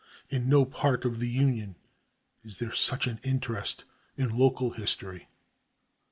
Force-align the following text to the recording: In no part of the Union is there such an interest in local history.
In 0.29 0.49
no 0.49 0.65
part 0.65 1.05
of 1.05 1.19
the 1.19 1.29
Union 1.29 1.75
is 2.41 2.57
there 2.57 2.73
such 2.73 3.05
an 3.05 3.19
interest 3.23 3.85
in 4.17 4.35
local 4.35 4.71
history. 4.71 5.27